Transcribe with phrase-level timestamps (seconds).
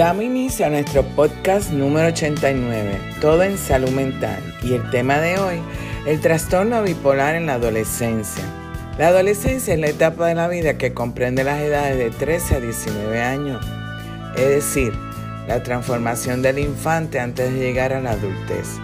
[0.00, 5.38] Damos inicio a nuestro podcast número 89, Todo en Salud Mental, y el tema de
[5.38, 5.60] hoy,
[6.06, 8.42] el trastorno bipolar en la adolescencia.
[8.96, 12.60] La adolescencia es la etapa de la vida que comprende las edades de 13 a
[12.60, 13.62] 19 años,
[14.36, 14.94] es decir,
[15.46, 18.78] la transformación del infante antes de llegar a la adultez.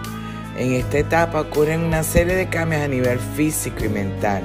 [0.55, 4.43] En esta etapa ocurren una serie de cambios a nivel físico y mental.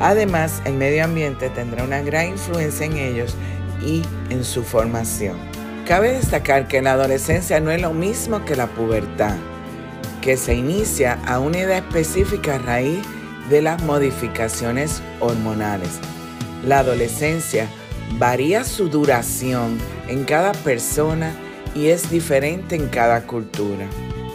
[0.00, 3.36] Además, el medio ambiente tendrá una gran influencia en ellos
[3.84, 5.55] y en su formación.
[5.86, 9.36] Cabe destacar que la adolescencia no es lo mismo que la pubertad,
[10.20, 12.98] que se inicia a una edad específica a raíz
[13.48, 16.00] de las modificaciones hormonales.
[16.64, 17.68] La adolescencia
[18.18, 19.78] varía su duración
[20.08, 21.32] en cada persona
[21.72, 23.86] y es diferente en cada cultura.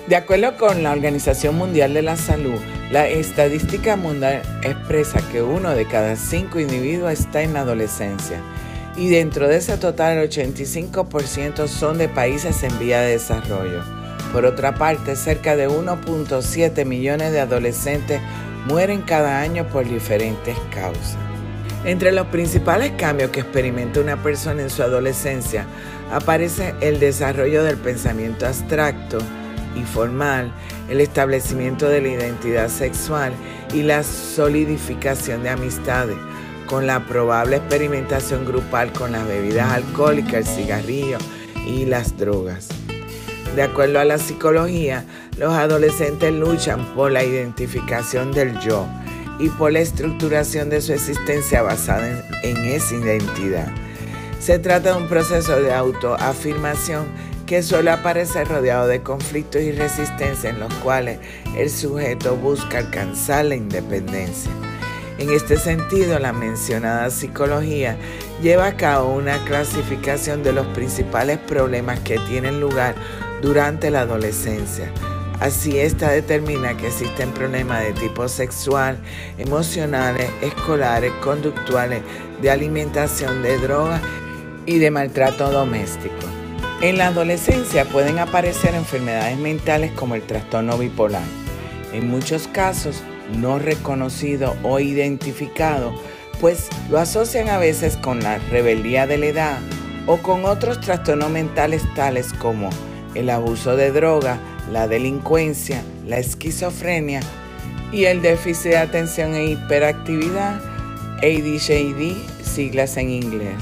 [0.07, 2.59] De acuerdo con la Organización Mundial de la Salud,
[2.91, 8.39] la estadística mundial expresa que uno de cada cinco individuos está en la adolescencia
[8.95, 13.83] y dentro de ese total el 85% son de países en vía de desarrollo.
[14.33, 18.21] Por otra parte, cerca de 1.7 millones de adolescentes
[18.65, 21.17] mueren cada año por diferentes causas.
[21.83, 25.65] Entre los principales cambios que experimenta una persona en su adolescencia
[26.11, 29.17] aparece el desarrollo del pensamiento abstracto
[29.75, 30.53] y formal,
[30.89, 33.33] el establecimiento de la identidad sexual
[33.73, 36.17] y la solidificación de amistades,
[36.71, 41.17] con la probable experimentación grupal con las bebidas alcohólicas, el cigarrillo
[41.67, 42.69] y las drogas.
[43.57, 45.03] De acuerdo a la psicología,
[45.37, 48.87] los adolescentes luchan por la identificación del yo
[49.37, 53.67] y por la estructuración de su existencia basada en, esa identidad.
[54.39, 57.05] Se trata de un proceso de autoafirmación
[57.45, 61.19] que suele aparecer rodeado de conflictos y resistencia en los cuales
[61.57, 64.51] el sujeto busca alcanzar la independencia.
[65.21, 67.95] En este sentido, la mencionada psicología
[68.41, 72.95] lleva a cabo una clasificación de los principales problemas que tienen lugar
[73.39, 74.91] durante la adolescencia.
[75.39, 78.97] Así, esta determina que existen problemas de tipo sexual,
[79.37, 82.01] emocionales, escolares, conductuales,
[82.41, 84.01] de alimentación, de drogas
[84.65, 86.15] y de maltrato doméstico.
[86.81, 91.21] En la adolescencia pueden aparecer enfermedades mentales como el trastorno bipolar.
[91.93, 93.03] En muchos casos,
[93.37, 95.93] no reconocido o identificado,
[96.39, 99.59] pues lo asocian a veces con la rebeldía de la edad
[100.07, 102.69] o con otros trastornos mentales tales como
[103.13, 104.39] el abuso de droga,
[104.71, 107.21] la delincuencia, la esquizofrenia
[107.91, 110.59] y el déficit de atención e hiperactividad,
[111.17, 113.57] ADHD, siglas en inglés.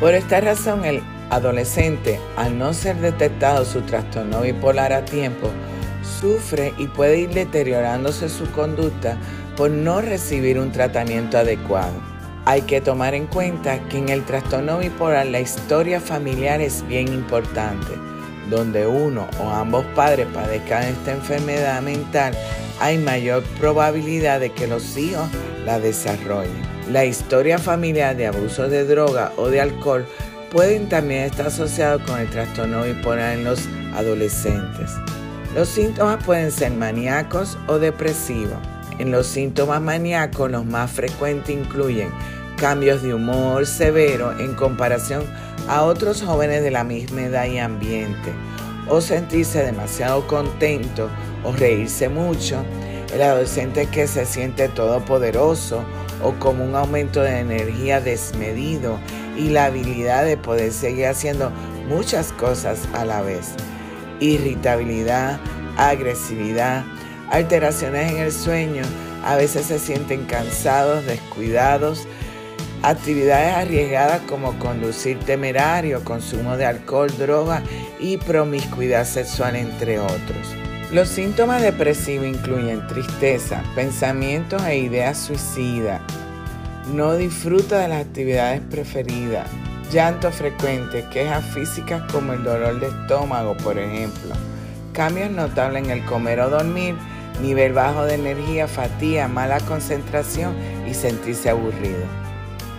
[0.00, 5.50] Por esta razón, el adolescente, al no ser detectado su trastorno bipolar a tiempo,
[6.06, 9.18] sufre y puede ir deteriorándose su conducta
[9.56, 11.94] por no recibir un tratamiento adecuado.
[12.44, 17.08] Hay que tomar en cuenta que en el trastorno bipolar la historia familiar es bien
[17.08, 17.92] importante.
[18.48, 22.34] Donde uno o ambos padres padezcan esta enfermedad mental,
[22.78, 25.26] hay mayor probabilidad de que los hijos
[25.64, 26.62] la desarrollen.
[26.92, 30.06] La historia familiar de abuso de droga o de alcohol
[30.52, 33.66] pueden también estar asociados con el trastorno bipolar en los
[33.96, 34.92] adolescentes.
[35.56, 38.58] Los síntomas pueden ser maníacos o depresivos.
[38.98, 42.10] En los síntomas maníacos los más frecuentes incluyen
[42.58, 45.24] cambios de humor severo en comparación
[45.66, 48.34] a otros jóvenes de la misma edad y ambiente,
[48.86, 51.08] o sentirse demasiado contento
[51.42, 52.62] o reírse mucho,
[53.14, 55.82] el adolescente que se siente todopoderoso
[56.22, 58.98] o como un aumento de energía desmedido
[59.38, 61.50] y la habilidad de poder seguir haciendo
[61.88, 63.54] muchas cosas a la vez
[64.20, 65.38] irritabilidad,
[65.76, 66.84] agresividad,
[67.30, 68.82] alteraciones en el sueño,
[69.24, 72.06] a veces se sienten cansados, descuidados,
[72.82, 77.62] actividades arriesgadas como conducir temerario, consumo de alcohol, droga
[77.98, 80.54] y promiscuidad sexual, entre otros.
[80.92, 86.00] Los síntomas depresivos incluyen tristeza, pensamientos e ideas suicidas,
[86.92, 89.48] no disfruta de las actividades preferidas,
[89.90, 94.34] llanto frecuente, quejas físicas como el dolor de estómago, por ejemplo,
[94.92, 96.96] cambios notables en el comer o dormir,
[97.40, 100.54] nivel bajo de energía, fatiga, mala concentración
[100.88, 102.04] y sentirse aburrido.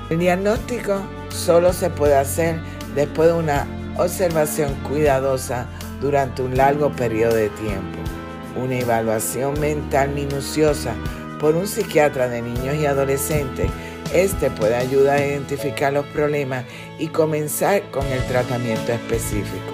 [0.10, 2.60] El diagnóstico solo se puede hacer
[2.96, 3.68] después de una
[3.98, 5.68] observación cuidadosa
[6.02, 8.00] durante un largo periodo de tiempo.
[8.56, 10.94] Una evaluación mental minuciosa
[11.40, 13.70] por un psiquiatra de niños y adolescentes
[14.22, 16.66] este puede ayudar a identificar los problemas
[17.00, 19.74] y comenzar con el tratamiento específico.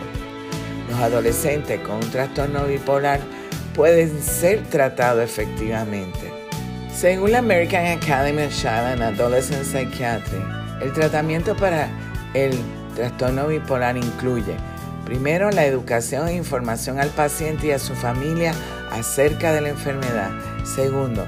[0.90, 3.20] Los adolescentes con un trastorno bipolar
[3.74, 6.32] pueden ser tratados efectivamente.
[6.94, 10.44] Según la American Academy of Child and Adolescent Psychiatry,
[10.82, 11.90] el tratamiento para
[12.34, 12.54] el
[12.96, 14.56] trastorno bipolar incluye
[15.06, 18.54] Primero, la educación e información al paciente y a su familia
[18.90, 20.32] acerca de la enfermedad.
[20.64, 21.28] Segundo,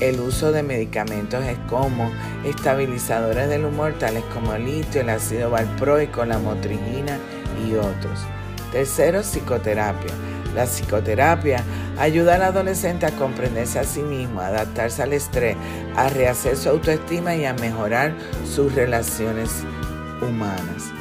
[0.00, 2.10] el uso de medicamentos como
[2.44, 7.18] estabilizadores del humor tales como el litio, el ácido valproico, la motrigina
[7.66, 8.20] y otros.
[8.72, 10.12] Tercero, psicoterapia.
[10.54, 11.62] La psicoterapia
[11.98, 15.56] ayuda al adolescente a comprenderse a sí mismo, a adaptarse al estrés,
[15.96, 19.62] a rehacer su autoestima y a mejorar sus relaciones
[20.20, 20.92] humanas.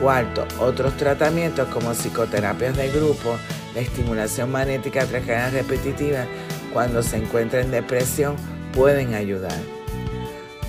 [0.00, 3.36] Cuarto, otros tratamientos como psicoterapias de grupo,
[3.74, 6.24] la estimulación magnética tras repetitiva
[6.72, 8.36] cuando se encuentra en depresión
[8.72, 9.58] pueden ayudar.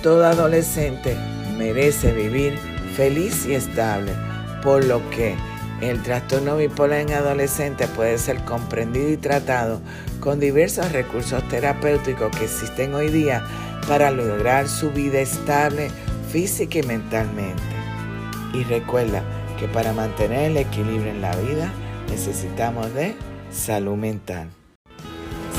[0.02, 1.16] Todo adolescente
[1.56, 2.58] merece vivir
[2.96, 4.12] feliz y estable,
[4.62, 5.36] por lo que
[5.80, 9.80] el trastorno bipolar en adolescentes puede ser comprendido y tratado
[10.20, 13.44] con diversos recursos terapéuticos que existen hoy día
[13.88, 15.90] para lograr su vida estable
[16.30, 17.62] física y mentalmente.
[18.54, 19.22] Y recuerda
[19.58, 21.72] que para mantener el equilibrio en la vida
[22.08, 23.16] necesitamos de
[23.50, 24.48] salud mental.